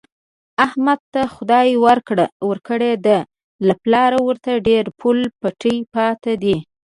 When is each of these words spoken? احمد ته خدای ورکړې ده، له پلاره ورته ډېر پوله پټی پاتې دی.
احمد 0.65 0.99
ته 1.13 1.21
خدای 1.35 1.69
ورکړې 2.47 2.93
ده، 3.05 3.17
له 3.67 3.73
پلاره 3.83 4.19
ورته 4.27 4.51
ډېر 4.67 4.85
پوله 4.99 5.25
پټی 5.39 5.77
پاتې 5.95 6.33
دی. 6.43 6.57